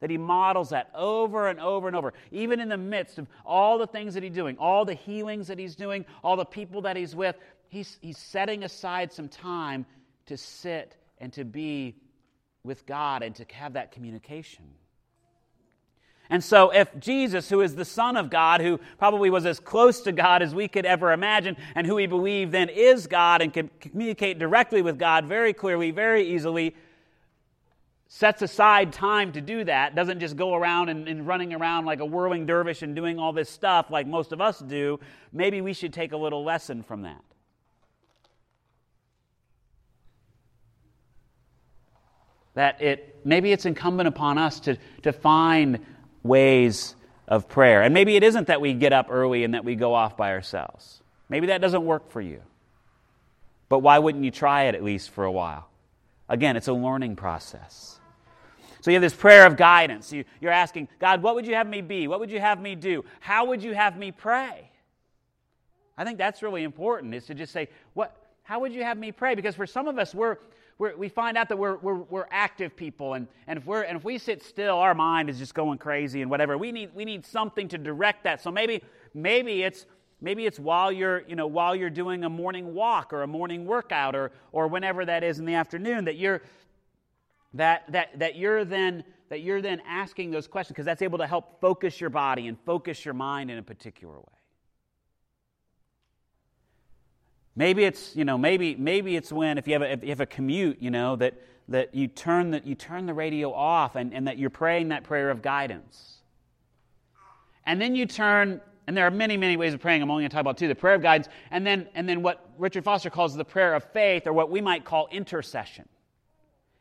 that 0.00 0.10
he 0.10 0.18
models 0.18 0.70
that 0.70 0.90
over 0.94 1.48
and 1.48 1.58
over 1.60 1.86
and 1.86 1.96
over, 1.96 2.12
even 2.30 2.60
in 2.60 2.68
the 2.68 2.76
midst 2.76 3.18
of 3.18 3.26
all 3.44 3.78
the 3.78 3.86
things 3.86 4.14
that 4.14 4.22
he's 4.22 4.32
doing, 4.32 4.56
all 4.58 4.84
the 4.84 4.94
healings 4.94 5.46
that 5.48 5.58
he's 5.58 5.76
doing, 5.76 6.04
all 6.22 6.36
the 6.36 6.44
people 6.44 6.82
that 6.82 6.96
he's 6.96 7.14
with. 7.14 7.36
He's, 7.68 7.98
he's 8.00 8.18
setting 8.18 8.64
aside 8.64 9.12
some 9.12 9.28
time 9.28 9.86
to 10.26 10.36
sit 10.36 10.96
and 11.18 11.32
to 11.32 11.44
be 11.44 11.96
with 12.62 12.84
God 12.86 13.22
and 13.22 13.34
to 13.36 13.46
have 13.52 13.74
that 13.74 13.92
communication. 13.92 14.64
And 16.28 16.42
so, 16.42 16.70
if 16.70 16.88
Jesus, 16.98 17.48
who 17.48 17.60
is 17.60 17.76
the 17.76 17.84
Son 17.84 18.16
of 18.16 18.30
God, 18.30 18.60
who 18.60 18.80
probably 18.98 19.30
was 19.30 19.46
as 19.46 19.60
close 19.60 20.00
to 20.02 20.12
God 20.12 20.42
as 20.42 20.54
we 20.54 20.66
could 20.66 20.84
ever 20.84 21.12
imagine, 21.12 21.56
and 21.76 21.86
who 21.86 21.94
we 21.94 22.06
believe 22.06 22.50
then 22.50 22.68
is 22.68 23.06
God 23.06 23.42
and 23.42 23.52
can 23.52 23.70
communicate 23.78 24.38
directly 24.40 24.82
with 24.82 24.98
God 24.98 25.26
very 25.26 25.52
clearly, 25.52 25.92
very 25.92 26.28
easily, 26.28 26.74
sets 28.08 28.42
aside 28.42 28.92
time 28.92 29.32
to 29.32 29.40
do 29.40 29.64
that, 29.64 29.94
doesn't 29.94 30.20
just 30.20 30.36
go 30.36 30.54
around 30.54 30.88
and, 30.88 31.08
and, 31.08 31.26
running 31.26 31.52
around 31.52 31.86
like 31.86 32.00
a 32.00 32.04
whirling 32.04 32.46
dervish 32.46 32.82
and 32.82 32.94
doing 32.94 33.18
all 33.18 33.32
this 33.32 33.50
stuff 33.50 33.90
like 33.90 34.06
most 34.06 34.32
of 34.32 34.40
us 34.40 34.60
do, 34.60 35.00
maybe 35.32 35.60
we 35.60 35.72
should 35.72 35.92
take 35.92 36.12
a 36.12 36.16
little 36.16 36.44
lesson 36.44 36.82
from 36.82 37.02
that. 37.02 37.22
That 42.54 42.80
it 42.80 43.20
maybe 43.24 43.52
it's 43.52 43.66
incumbent 43.66 44.08
upon 44.08 44.38
us 44.38 44.60
to, 44.60 44.78
to 45.02 45.12
find 45.12 45.84
ways 46.22 46.94
of 47.28 47.48
prayer. 47.48 47.82
And 47.82 47.92
maybe 47.92 48.16
it 48.16 48.22
isn't 48.22 48.46
that 48.46 48.60
we 48.60 48.72
get 48.72 48.92
up 48.92 49.08
early 49.10 49.44
and 49.44 49.52
that 49.54 49.64
we 49.64 49.74
go 49.74 49.92
off 49.92 50.16
by 50.16 50.30
ourselves. 50.30 51.02
Maybe 51.28 51.48
that 51.48 51.60
doesn't 51.60 51.84
work 51.84 52.10
for 52.10 52.20
you. 52.20 52.40
But 53.68 53.80
why 53.80 53.98
wouldn't 53.98 54.24
you 54.24 54.30
try 54.30 54.64
it 54.64 54.74
at 54.74 54.82
least 54.82 55.10
for 55.10 55.24
a 55.24 55.32
while? 55.32 55.68
Again, 56.28 56.56
it's 56.56 56.68
a 56.68 56.72
learning 56.72 57.16
process. 57.16 58.00
So 58.80 58.90
you 58.90 58.94
have 58.94 59.02
this 59.02 59.14
prayer 59.14 59.46
of 59.46 59.56
guidance. 59.56 60.12
You, 60.12 60.24
are 60.44 60.48
asking, 60.48 60.88
God, 61.00 61.22
what 61.22 61.34
would 61.34 61.46
you 61.46 61.54
have 61.54 61.66
me 61.66 61.80
be? 61.80 62.08
What 62.08 62.20
would 62.20 62.30
you 62.30 62.40
have 62.40 62.60
me 62.60 62.74
do? 62.74 63.04
How 63.20 63.46
would 63.46 63.62
you 63.62 63.74
have 63.74 63.96
me 63.96 64.12
pray? 64.12 64.70
I 65.98 66.04
think 66.04 66.18
that's 66.18 66.42
really 66.42 66.62
important, 66.62 67.14
is 67.14 67.26
to 67.26 67.34
just 67.34 67.52
say, 67.52 67.68
what, 67.94 68.16
how 68.42 68.60
would 68.60 68.72
you 68.72 68.84
have 68.84 68.98
me 68.98 69.12
pray? 69.12 69.34
Because 69.34 69.54
for 69.54 69.66
some 69.66 69.88
of 69.88 69.98
us, 69.98 70.14
we're, 70.14 70.36
we're 70.78 70.96
we 70.96 71.08
find 71.08 71.36
out 71.38 71.48
that 71.48 71.56
we're, 71.56 71.76
we're, 71.78 71.94
we're 71.94 72.26
active 72.30 72.76
people, 72.76 73.14
and, 73.14 73.26
and, 73.46 73.58
if 73.58 73.66
we're, 73.66 73.82
and 73.82 73.96
if 73.96 74.04
we 74.04 74.18
sit 74.18 74.42
still, 74.42 74.76
our 74.76 74.94
mind 74.94 75.30
is 75.30 75.38
just 75.38 75.54
going 75.54 75.78
crazy 75.78 76.22
and 76.22 76.30
whatever. 76.30 76.58
We 76.58 76.70
need, 76.70 76.90
we 76.94 77.04
need 77.04 77.24
something 77.24 77.66
to 77.68 77.78
direct 77.78 78.24
that. 78.24 78.42
So 78.42 78.50
maybe, 78.50 78.82
maybe 79.14 79.62
it's 79.62 79.86
maybe 80.20 80.46
it's 80.46 80.58
while 80.58 80.90
you're, 80.90 81.22
you 81.28 81.36
know, 81.36 81.46
while 81.46 81.74
you're 81.74 81.90
doing 81.90 82.24
a 82.24 82.30
morning 82.30 82.74
walk 82.74 83.12
or 83.12 83.22
a 83.22 83.26
morning 83.26 83.66
workout 83.66 84.14
or, 84.14 84.32
or 84.52 84.68
whenever 84.68 85.04
that 85.04 85.22
is 85.22 85.38
in 85.38 85.44
the 85.44 85.54
afternoon 85.54 86.04
that 86.04 86.16
you're, 86.16 86.42
that, 87.54 87.90
that, 87.92 88.18
that 88.18 88.36
you're 88.36 88.64
then 88.64 89.04
that 89.28 89.40
you're 89.40 89.60
then 89.60 89.82
asking 89.86 90.30
those 90.30 90.46
questions 90.46 90.74
because 90.74 90.86
that's 90.86 91.02
able 91.02 91.18
to 91.18 91.26
help 91.26 91.60
focus 91.60 92.00
your 92.00 92.10
body 92.10 92.46
and 92.46 92.58
focus 92.64 93.04
your 93.04 93.14
mind 93.14 93.50
in 93.50 93.58
a 93.58 93.62
particular 93.62 94.16
way. 94.16 94.24
Maybe 97.56 97.84
it's, 97.84 98.14
you 98.14 98.24
know, 98.24 98.36
maybe, 98.36 98.76
maybe 98.76 99.16
it's 99.16 99.32
when 99.32 99.58
if 99.58 99.66
you 99.66 99.72
have 99.72 99.82
a, 99.82 99.92
if 99.92 100.02
you 100.02 100.10
have 100.10 100.20
a 100.20 100.26
commute, 100.26 100.80
you 100.80 100.90
know, 100.90 101.16
that, 101.16 101.34
that 101.68 101.94
you 101.94 102.06
turn 102.06 102.50
the, 102.50 102.60
you 102.64 102.74
turn 102.74 103.06
the 103.06 103.14
radio 103.14 103.52
off 103.52 103.96
and, 103.96 104.12
and 104.12 104.28
that 104.28 104.38
you're 104.38 104.50
praying 104.50 104.88
that 104.88 105.04
prayer 105.04 105.30
of 105.30 105.42
guidance. 105.42 106.18
And 107.64 107.80
then 107.80 107.96
you 107.96 108.06
turn, 108.06 108.60
and 108.86 108.96
there 108.96 109.06
are 109.06 109.10
many, 109.10 109.36
many 109.36 109.56
ways 109.56 109.74
of 109.74 109.80
praying. 109.80 110.02
I'm 110.02 110.10
only 110.10 110.22
going 110.22 110.30
to 110.30 110.34
talk 110.34 110.40
about 110.40 110.58
two, 110.58 110.68
the 110.68 110.74
prayer 110.74 110.94
of 110.94 111.02
guidance, 111.02 111.28
and 111.50 111.66
then, 111.66 111.88
and 111.94 112.08
then 112.08 112.22
what 112.22 112.48
Richard 112.58 112.84
Foster 112.84 113.10
calls 113.10 113.34
the 113.34 113.44
prayer 113.44 113.74
of 113.74 113.84
faith, 113.92 114.26
or 114.26 114.32
what 114.32 114.50
we 114.50 114.60
might 114.60 114.84
call 114.84 115.08
intercession. 115.10 115.88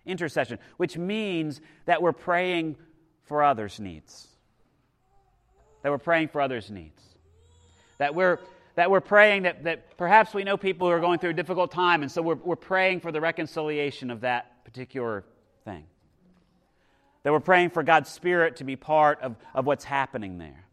Intercession, 0.06 0.60
which 0.78 0.98
means 0.98 1.62
that 1.86 2.02
we're 2.02 2.14
praying 2.14 2.76
for 3.24 3.44
others' 3.44 3.80
needs. 3.80 4.28
That 5.82 5.92
we're 5.92 5.98
praying 5.98 6.28
for 6.28 6.42
others' 6.42 6.70
needs. 6.70 7.02
That 7.98 8.14
we're 8.14 8.40
that 8.76 8.92
we're 8.92 9.02
praying 9.02 9.44
that, 9.44 9.64
that 9.64 9.98
perhaps 9.98 10.34
we 10.34 10.44
know 10.44 10.58
people 10.58 10.88
who 10.88 10.94
are 10.94 11.00
going 11.00 11.18
through 11.18 11.30
a 11.30 11.34
difficult 11.34 11.72
time, 11.72 12.02
and 12.02 12.12
so 12.12 12.22
we're, 12.22 12.36
we're 12.36 12.58
praying 12.58 13.00
for 13.00 13.10
the 13.10 13.22
reconciliation 13.22 14.12
of 14.12 14.22
that 14.22 14.66
particular 14.66 15.24
thing. 15.64 15.86
That 17.24 17.32
we're 17.32 17.40
praying 17.40 17.70
for 17.70 17.84
God's 17.84 18.10
Spirit 18.10 18.58
to 18.58 18.66
be 18.66 18.76
part 18.76 19.22
of, 19.22 19.38
of 19.54 19.66
what's 19.66 19.86
happening 19.86 20.38
there. 20.38 20.64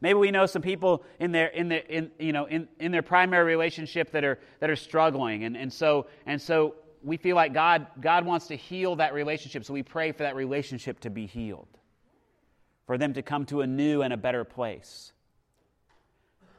Maybe 0.00 0.18
we 0.18 0.30
know 0.30 0.46
some 0.46 0.62
people 0.62 1.04
in 1.18 1.32
their, 1.32 1.48
in 1.48 1.68
their, 1.68 1.80
in, 1.80 2.10
you 2.18 2.32
know, 2.32 2.46
in, 2.46 2.68
in 2.78 2.90
their 2.90 3.02
primary 3.02 3.44
relationship 3.44 4.10
that 4.12 4.24
are, 4.24 4.38
that 4.60 4.70
are 4.70 4.76
struggling, 4.76 5.44
and, 5.44 5.56
and, 5.56 5.72
so, 5.72 6.06
and 6.26 6.40
so 6.40 6.76
we 7.02 7.16
feel 7.16 7.36
like 7.36 7.52
God, 7.52 7.86
God 8.00 8.24
wants 8.24 8.46
to 8.48 8.56
heal 8.56 8.96
that 8.96 9.12
relationship, 9.12 9.64
so 9.64 9.74
we 9.74 9.82
pray 9.82 10.12
for 10.12 10.22
that 10.22 10.36
relationship 10.36 11.00
to 11.00 11.10
be 11.10 11.26
healed, 11.26 11.68
for 12.86 12.96
them 12.96 13.12
to 13.14 13.22
come 13.22 13.44
to 13.46 13.60
a 13.60 13.66
new 13.66 14.02
and 14.02 14.12
a 14.12 14.16
better 14.16 14.44
place. 14.44 15.12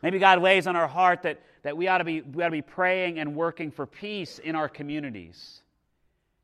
Maybe 0.03 0.19
God 0.19 0.41
lays 0.41 0.67
on 0.67 0.75
our 0.75 0.87
heart 0.87 1.23
that, 1.23 1.41
that 1.63 1.77
we, 1.77 1.87
ought 1.87 1.99
to 1.99 2.03
be, 2.03 2.21
we 2.21 2.43
ought 2.43 2.47
to 2.47 2.51
be 2.51 2.61
praying 2.61 3.19
and 3.19 3.35
working 3.35 3.71
for 3.71 3.85
peace 3.85 4.39
in 4.39 4.55
our 4.55 4.69
communities. 4.69 5.61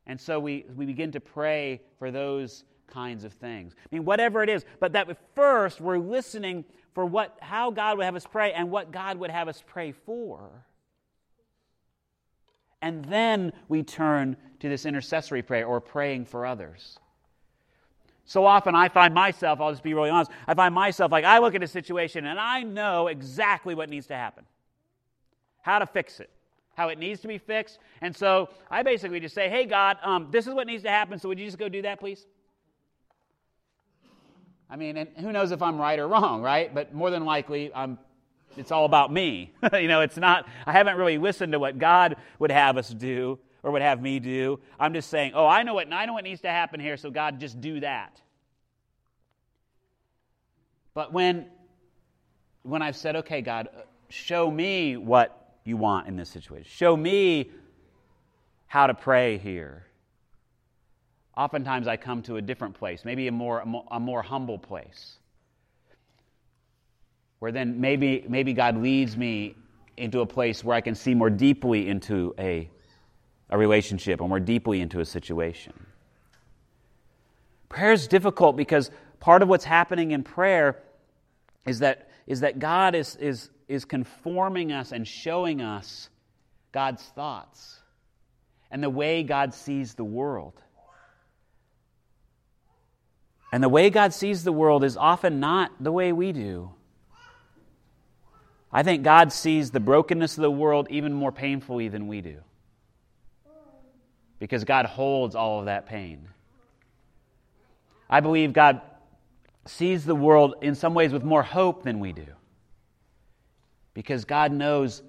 And 0.05 0.19
so 0.19 0.39
we, 0.39 0.65
we 0.75 0.85
begin 0.85 1.11
to 1.11 1.19
pray 1.19 1.81
for 1.99 2.11
those 2.11 2.63
kinds 2.87 3.23
of 3.23 3.33
things. 3.33 3.73
I 3.77 3.95
mean, 3.95 4.05
whatever 4.05 4.41
it 4.43 4.49
is, 4.49 4.63
but 4.79 4.93
that 4.93 5.07
first 5.35 5.81
we're 5.81 5.97
listening 5.97 6.65
for 6.93 7.05
what, 7.05 7.37
how 7.41 7.71
God 7.71 7.97
would 7.97 8.05
have 8.05 8.15
us 8.15 8.25
pray 8.29 8.53
and 8.53 8.71
what 8.71 8.91
God 8.91 9.17
would 9.17 9.29
have 9.29 9.47
us 9.47 9.63
pray 9.65 9.91
for. 9.91 10.49
And 12.81 13.05
then 13.05 13.53
we 13.67 13.83
turn 13.83 14.37
to 14.59 14.69
this 14.69 14.85
intercessory 14.85 15.41
prayer 15.41 15.65
or 15.65 15.81
praying 15.81 16.25
for 16.25 16.45
others. 16.45 16.99
So 18.25 18.45
often 18.45 18.75
I 18.75 18.89
find 18.89 19.13
myself, 19.13 19.61
I'll 19.61 19.71
just 19.71 19.83
be 19.83 19.93
really 19.93 20.09
honest, 20.09 20.31
I 20.47 20.53
find 20.53 20.75
myself 20.75 21.11
like 21.11 21.23
I 21.23 21.39
look 21.39 21.55
at 21.55 21.63
a 21.63 21.67
situation 21.67 22.25
and 22.25 22.39
I 22.39 22.61
know 22.63 23.07
exactly 23.07 23.73
what 23.73 23.89
needs 23.89 24.07
to 24.07 24.15
happen, 24.15 24.45
how 25.61 25.79
to 25.79 25.85
fix 25.85 26.19
it, 26.19 26.29
how 26.75 26.89
it 26.89 26.99
needs 26.99 27.21
to 27.21 27.27
be 27.27 27.37
fixed. 27.37 27.79
And 28.01 28.15
so 28.15 28.49
I 28.69 28.83
basically 28.83 29.21
just 29.21 29.33
say, 29.33 29.49
hey, 29.49 29.65
God, 29.65 29.97
um, 30.03 30.27
this 30.29 30.45
is 30.45 30.53
what 30.53 30.67
needs 30.67 30.83
to 30.83 30.89
happen, 30.89 31.17
so 31.17 31.29
would 31.29 31.39
you 31.39 31.45
just 31.45 31.57
go 31.57 31.69
do 31.69 31.81
that, 31.83 31.99
please? 31.99 32.27
I 34.69 34.75
mean, 34.75 34.97
and 34.97 35.09
who 35.17 35.31
knows 35.31 35.51
if 35.51 35.61
I'm 35.61 35.79
right 35.79 35.97
or 35.97 36.07
wrong, 36.07 36.41
right? 36.41 36.73
But 36.73 36.93
more 36.93 37.09
than 37.09 37.25
likely, 37.25 37.73
I'm, 37.73 37.97
it's 38.57 38.71
all 38.71 38.85
about 38.85 39.11
me. 39.11 39.53
you 39.73 39.87
know, 39.87 40.01
it's 40.01 40.17
not, 40.17 40.47
I 40.65 40.73
haven't 40.73 40.97
really 40.97 41.17
listened 41.17 41.53
to 41.53 41.59
what 41.59 41.77
God 41.77 42.17
would 42.39 42.51
have 42.51 42.77
us 42.77 42.89
do 42.89 43.39
or 43.63 43.71
would 43.71 43.81
have 43.81 44.01
me 44.01 44.19
do. 44.19 44.59
I'm 44.79 44.93
just 44.93 45.09
saying, 45.09 45.31
oh, 45.35 45.45
I 45.45 45.63
know 45.63 45.73
what 45.73 45.91
I 45.91 46.05
know 46.05 46.13
what 46.13 46.23
needs 46.23 46.41
to 46.41 46.49
happen 46.49 46.79
here, 46.79 46.97
so 46.97 47.09
God 47.09 47.39
just 47.39 47.59
do 47.59 47.79
that. 47.79 48.21
But 50.93 51.11
when 51.11 51.47
when 52.63 52.81
I've 52.81 52.97
said, 52.97 53.15
okay, 53.17 53.41
God, 53.41 53.69
show 54.09 54.51
me 54.51 54.97
what 54.97 55.57
you 55.63 55.77
want 55.77 56.07
in 56.07 56.15
this 56.15 56.29
situation. 56.29 56.69
Show 56.69 56.95
me 56.95 57.51
how 58.67 58.87
to 58.87 58.93
pray 58.93 59.37
here. 59.37 59.86
Oftentimes 61.37 61.87
I 61.87 61.95
come 61.95 62.23
to 62.23 62.35
a 62.35 62.41
different 62.41 62.73
place, 62.75 63.05
maybe 63.05 63.27
a 63.27 63.31
more, 63.31 63.63
a 63.91 63.99
more 63.99 64.21
humble 64.21 64.57
place. 64.57 65.17
Where 67.39 67.51
then 67.51 67.79
maybe, 67.79 68.25
maybe 68.27 68.53
God 68.53 68.77
leads 68.81 69.15
me 69.15 69.55
into 69.95 70.21
a 70.21 70.25
place 70.25 70.63
where 70.63 70.75
I 70.75 70.81
can 70.81 70.95
see 70.95 71.13
more 71.13 71.29
deeply 71.29 71.87
into 71.87 72.33
a 72.37 72.69
a 73.49 73.57
relationship 73.57 74.21
or 74.21 74.27
more 74.27 74.39
deeply 74.39 74.81
into 74.81 74.99
a 74.99 75.05
situation. 75.05 75.73
Prayer 77.69 77.93
is 77.93 78.07
difficult 78.07 78.55
because 78.55 78.91
part 79.19 79.41
of 79.41 79.49
what's 79.49 79.63
happening 79.63 80.11
in 80.11 80.23
prayer 80.23 80.81
is 81.65 81.79
that, 81.79 82.09
is 82.25 82.41
that 82.41 82.59
God 82.59 82.95
is, 82.95 83.15
is, 83.17 83.49
is 83.67 83.85
conforming 83.85 84.71
us 84.71 84.91
and 84.91 85.07
showing 85.07 85.61
us 85.61 86.09
God's 86.71 87.03
thoughts 87.03 87.79
and 88.71 88.83
the 88.83 88.89
way 88.89 89.23
God 89.23 89.53
sees 89.53 89.93
the 89.93 90.03
world. 90.03 90.61
And 93.51 93.63
the 93.63 93.69
way 93.69 93.89
God 93.89 94.13
sees 94.13 94.43
the 94.43 94.51
world 94.51 94.83
is 94.83 94.97
often 94.97 95.39
not 95.39 95.71
the 95.79 95.91
way 95.91 96.11
we 96.11 96.31
do. 96.31 96.71
I 98.71 98.83
think 98.83 99.03
God 99.03 99.31
sees 99.31 99.71
the 99.71 99.79
brokenness 99.79 100.37
of 100.37 100.41
the 100.41 100.51
world 100.51 100.87
even 100.89 101.13
more 101.13 101.31
painfully 101.31 101.87
than 101.87 102.07
we 102.07 102.21
do 102.21 102.37
because 104.39 104.63
God 104.63 104.85
holds 104.85 105.35
all 105.35 105.59
of 105.59 105.65
that 105.65 105.85
pain. 105.85 106.27
I 108.09 108.19
believe 108.19 108.53
God 108.53 108.81
sees 109.65 110.05
the 110.05 110.15
world 110.15 110.55
in 110.61 110.75
some 110.75 110.93
ways 110.93 111.11
with 111.11 111.23
more 111.23 111.43
hope 111.43 111.83
than 111.83 111.99
we 111.99 112.13
do 112.13 112.27
because 113.93 114.25
God 114.25 114.51
knows 114.51 115.01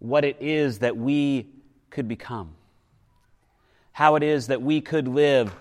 what 0.00 0.24
it 0.24 0.36
is 0.40 0.80
that 0.80 0.96
we 0.96 1.48
could 1.90 2.08
become, 2.08 2.54
how 3.92 4.16
it 4.16 4.22
is 4.22 4.48
that 4.48 4.60
we 4.60 4.80
could 4.80 5.08
live 5.08 5.54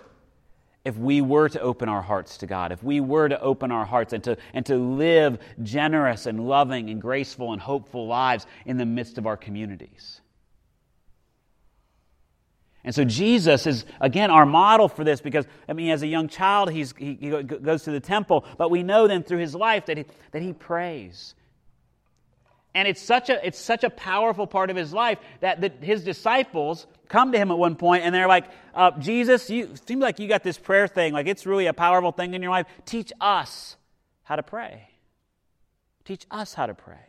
if 0.86 0.98
we 0.98 1.22
were 1.22 1.48
to 1.48 1.62
open 1.62 1.88
our 1.88 2.02
hearts 2.02 2.38
to 2.40 2.46
God, 2.46 2.72
if 2.72 2.84
we 2.84 3.00
were 3.00 3.30
to 3.30 3.40
open 3.40 3.72
our 3.72 3.86
hearts 3.86 4.12
and 4.12 4.24
to, 4.25 4.38
and 4.54 4.66
to 4.66 4.75
live 4.75 5.40
generous 5.62 6.25
and 6.25 6.46
loving 6.46 6.90
and 6.90 7.02
graceful 7.02 7.54
and 7.54 7.62
hopeful 7.62 8.08
lives 8.08 8.46
in 8.66 8.78
the 8.78 8.86
midst 8.86 9.18
of 9.18 9.25
our 9.25 9.38
communities. 9.38 10.20
And 12.84 12.94
so 12.94 13.06
Jesus 13.06 13.66
is, 13.66 13.86
again, 14.02 14.30
our 14.30 14.46
model 14.46 14.90
for 14.90 15.06
this 15.06 15.22
because, 15.22 15.46
I 15.70 15.74
mean, 15.74 15.92
as 15.92 16.04
a 16.04 16.08
young 16.08 16.28
child, 16.28 16.70
he, 16.70 16.86
he 16.98 17.16
goes 17.44 17.84
to 17.84 17.92
the 17.92 18.02
temple, 18.02 18.46
but 18.58 18.70
we 18.70 18.84
know 18.84 19.08
then 19.08 19.24
through 19.24 19.38
his 19.38 19.56
life 19.56 19.86
that 19.86 19.98
he, 19.98 20.06
that 20.32 20.42
he 20.42 20.52
prays. 20.52 21.34
And 22.75 22.88
it's 22.88 23.02
such, 23.02 23.30
a, 23.30 23.46
it's 23.46 23.60
such 23.60 23.86
a 23.86 23.90
powerful 23.90 24.48
part 24.48 24.70
of 24.70 24.75
his 24.75 24.92
life 24.92 25.20
that 25.40 25.62
the, 25.62 25.72
his 25.86 26.04
disciples 26.04 26.88
come 27.13 27.32
to 27.32 27.38
him 27.38 27.51
at 27.51 27.58
one 27.60 27.75
point 27.75 28.03
and 28.03 28.13
they're 28.13 28.27
like, 28.27 28.46
uh, 28.74 28.89
Jesus, 28.98 29.48
you 29.48 29.75
seem 29.86 30.00
like 30.00 30.17
you 30.20 30.27
got 30.27 30.41
this 30.41 30.58
prayer 30.58 30.88
thing. 30.88 31.13
Like 31.13 31.27
it's 31.27 31.46
really 31.46 31.67
a 31.67 31.74
powerful 31.74 32.12
thing 32.12 32.34
in 32.34 32.41
your 32.41 32.50
life. 32.50 32.65
Teach 32.86 33.13
us 33.22 33.77
how 34.24 34.36
to 34.36 34.41
pray. 34.41 34.89
Teach 36.05 36.25
us 36.32 36.55
how 36.55 36.65
to 36.65 36.74
pray. 36.74 37.05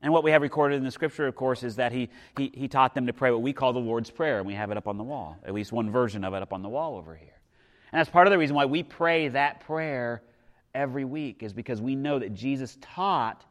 And 0.00 0.10
what 0.10 0.24
we 0.24 0.30
have 0.30 0.40
recorded 0.40 0.76
in 0.76 0.84
the 0.84 0.90
scripture, 0.90 1.26
of 1.26 1.36
course, 1.36 1.62
is 1.62 1.76
that 1.76 1.92
he, 1.92 2.08
he, 2.38 2.50
he 2.54 2.66
taught 2.66 2.94
them 2.94 3.08
to 3.08 3.12
pray 3.12 3.30
what 3.30 3.42
we 3.42 3.52
call 3.52 3.74
the 3.74 3.80
Lord's 3.80 4.10
Prayer, 4.10 4.38
and 4.38 4.46
we 4.46 4.54
have 4.54 4.70
it 4.70 4.76
up 4.76 4.86
on 4.86 4.96
the 4.96 5.04
wall, 5.04 5.36
at 5.44 5.52
least 5.52 5.72
one 5.72 5.90
version 5.90 6.24
of 6.24 6.32
it 6.34 6.40
up 6.40 6.52
on 6.52 6.62
the 6.62 6.68
wall 6.68 6.96
over 6.96 7.14
here. 7.14 7.40
And 7.92 7.98
that's 7.98 8.08
part 8.08 8.26
of 8.26 8.30
the 8.30 8.38
reason 8.38 8.54
why 8.54 8.64
we 8.64 8.84
pray 8.84 9.28
that 9.28 9.60
prayer 9.60 10.22
every 10.72 11.04
week, 11.04 11.42
is 11.42 11.52
because 11.52 11.82
we 11.82 11.96
know 11.96 12.20
that 12.20 12.32
Jesus 12.32 12.78
taught, 12.80 13.44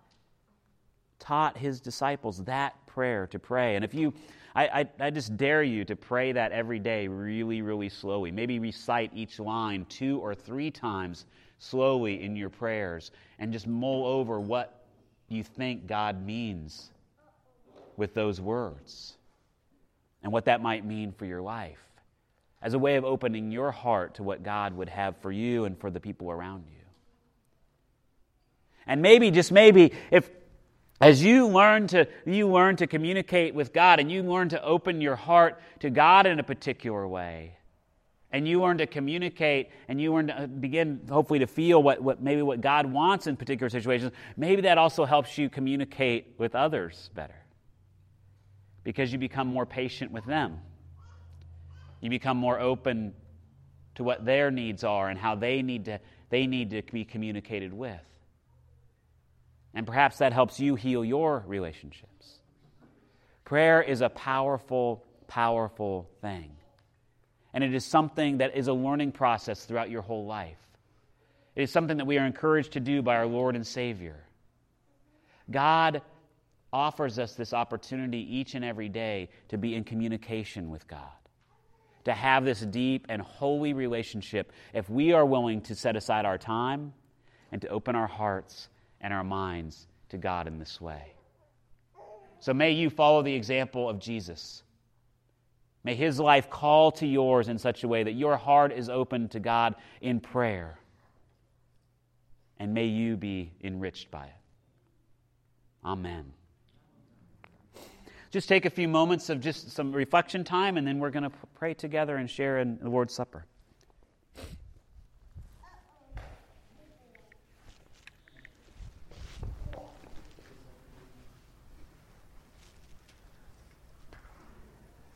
taught 1.19 1.57
his 1.57 1.81
disciples 1.81 2.43
that 2.45 2.73
prayer 2.97 3.27
to 3.27 3.37
pray. 3.37 3.75
And 3.75 3.85
if 3.85 3.93
you, 3.93 4.11
I, 4.55 4.63
I, 4.99 5.05
I 5.05 5.09
just 5.11 5.37
dare 5.37 5.61
you 5.61 5.85
to 5.85 5.95
pray 5.95 6.31
that 6.31 6.51
every 6.51 6.79
day 6.79 7.07
really, 7.07 7.61
really 7.61 7.89
slowly. 7.89 8.31
Maybe 8.31 8.57
recite 8.57 9.11
each 9.13 9.39
line 9.39 9.85
two 9.87 10.17
or 10.17 10.33
three 10.33 10.71
times 10.71 11.27
slowly 11.59 12.23
in 12.23 12.35
your 12.35 12.49
prayers 12.49 13.11
and 13.37 13.53
just 13.53 13.67
mull 13.67 14.07
over 14.07 14.39
what 14.39 14.83
you 15.29 15.43
think 15.43 15.85
God 15.85 16.25
means 16.25 16.89
with 17.97 18.15
those 18.15 18.41
words 18.41 19.15
and 20.23 20.31
what 20.31 20.45
that 20.45 20.59
might 20.59 20.83
mean 20.83 21.11
for 21.11 21.25
your 21.25 21.43
life 21.43 21.85
as 22.63 22.73
a 22.73 22.79
way 22.79 22.95
of 22.95 23.05
opening 23.05 23.51
your 23.51 23.71
heart 23.71 24.15
to 24.15 24.23
what 24.23 24.41
God 24.41 24.75
would 24.75 24.89
have 24.89 25.17
for 25.17 25.31
you 25.31 25.65
and 25.65 25.79
for 25.79 25.91
the 25.91 25.99
people 25.99 26.31
around 26.31 26.63
you. 26.67 26.81
And 28.87 29.03
maybe, 29.03 29.29
just 29.29 29.51
maybe, 29.51 29.93
if 30.09 30.31
as 30.99 31.23
you 31.23 31.47
learn 31.47 31.87
to 31.87 32.07
you 32.25 32.47
learn 32.47 32.75
to 32.77 32.87
communicate 32.87 33.53
with 33.53 33.71
God 33.71 33.99
and 33.99 34.11
you 34.11 34.23
learn 34.23 34.49
to 34.49 34.63
open 34.63 34.99
your 34.99 35.15
heart 35.15 35.61
to 35.79 35.89
God 35.89 36.25
in 36.25 36.39
a 36.39 36.43
particular 36.43 37.07
way, 37.07 37.57
and 38.31 38.47
you 38.47 38.61
learn 38.61 38.79
to 38.79 38.87
communicate 38.87 39.69
and 39.87 40.01
you 40.01 40.13
learn 40.13 40.27
to 40.27 40.43
uh, 40.43 40.47
begin 40.47 41.01
hopefully 41.09 41.39
to 41.39 41.47
feel 41.47 41.81
what, 41.81 42.01
what 42.01 42.21
maybe 42.21 42.41
what 42.41 42.61
god 42.61 42.85
wants 42.85 43.27
in 43.27 43.37
particular 43.37 43.69
situations 43.69 44.11
maybe 44.35 44.63
that 44.63 44.77
also 44.77 45.05
helps 45.05 45.37
you 45.37 45.49
communicate 45.49 46.33
with 46.37 46.55
others 46.55 47.09
better. 47.13 47.35
Because 48.83 49.11
you 49.11 49.19
become 49.19 49.47
more 49.47 49.65
patient 49.65 50.11
with 50.11 50.25
them. 50.25 50.59
You 51.99 52.09
become 52.09 52.37
more 52.37 52.59
open 52.59 53.13
to 53.95 54.03
what 54.03 54.23
their 54.23 54.49
needs 54.49 54.83
are 54.83 55.09
and 55.09 55.19
how 55.19 55.35
they 55.35 55.61
need 55.61 55.85
to 55.85 55.99
they 56.29 56.47
need 56.47 56.71
to 56.71 56.81
be 56.81 57.05
communicated 57.05 57.73
with 57.73 58.01
and 59.73 59.85
perhaps 59.85 60.17
that 60.17 60.33
helps 60.33 60.59
you 60.59 60.75
heal 60.75 61.03
your 61.03 61.43
relationships 61.47 62.39
prayer 63.45 63.81
is 63.81 64.01
a 64.01 64.09
powerful 64.09 65.03
powerful 65.27 66.09
thing 66.21 66.57
and 67.57 67.63
it 67.63 67.73
is 67.73 67.83
something 67.83 68.37
that 68.37 68.55
is 68.55 68.67
a 68.67 68.73
learning 68.73 69.11
process 69.11 69.65
throughout 69.65 69.89
your 69.89 70.03
whole 70.03 70.27
life. 70.27 70.59
It 71.55 71.63
is 71.63 71.71
something 71.71 71.97
that 71.97 72.05
we 72.05 72.19
are 72.19 72.25
encouraged 72.27 72.73
to 72.73 72.79
do 72.79 73.01
by 73.01 73.15
our 73.15 73.25
Lord 73.25 73.55
and 73.55 73.65
Savior. 73.65 74.23
God 75.49 76.03
offers 76.71 77.17
us 77.17 77.33
this 77.33 77.53
opportunity 77.53 78.19
each 78.19 78.53
and 78.53 78.63
every 78.63 78.89
day 78.89 79.29
to 79.49 79.57
be 79.57 79.73
in 79.73 79.83
communication 79.85 80.69
with 80.69 80.87
God, 80.87 81.01
to 82.05 82.13
have 82.13 82.45
this 82.45 82.61
deep 82.61 83.07
and 83.09 83.23
holy 83.23 83.73
relationship 83.73 84.51
if 84.71 84.87
we 84.87 85.13
are 85.13 85.25
willing 85.25 85.61
to 85.61 85.73
set 85.73 85.95
aside 85.95 86.25
our 86.25 86.37
time 86.37 86.93
and 87.51 87.59
to 87.63 87.69
open 87.69 87.95
our 87.95 88.05
hearts 88.05 88.69
and 89.01 89.13
our 89.13 89.23
minds 89.23 89.87
to 90.09 90.17
God 90.17 90.47
in 90.47 90.59
this 90.59 90.79
way. 90.81 91.13
So 92.39 92.53
may 92.53 92.71
you 92.71 92.89
follow 92.89 93.21
the 93.21 93.33
example 93.33 93.89
of 93.89 93.99
Jesus 93.99 94.63
May 95.87 95.95
his 95.95 96.19
life 96.19 96.49
call 96.49 96.91
to 96.91 97.07
yours 97.07 97.47
in 97.47 97.57
such 97.57 97.85
a 97.85 97.87
way 97.87 98.03
that 98.03 98.11
your 98.11 98.35
heart 98.35 98.73
is 98.73 98.89
open 98.89 99.29
to 99.29 99.39
God 99.39 99.73
in 100.01 100.19
prayer. 100.19 100.77
And 102.59 102.73
may 102.73 102.87
you 102.87 103.15
be 103.15 103.53
enriched 103.63 104.11
by 104.11 104.25
it. 104.25 104.33
Amen. 105.85 106.33
Just 108.31 108.49
take 108.49 108.65
a 108.65 108.69
few 108.69 108.89
moments 108.89 109.29
of 109.29 109.39
just 109.39 109.71
some 109.71 109.93
reflection 109.93 110.43
time, 110.43 110.75
and 110.75 110.85
then 110.85 110.99
we're 110.99 111.09
going 111.09 111.23
to 111.23 111.31
pray 111.55 111.73
together 111.73 112.17
and 112.17 112.29
share 112.29 112.59
in 112.59 112.77
the 112.79 112.89
Lord's 112.89 113.13
Supper. 113.13 113.45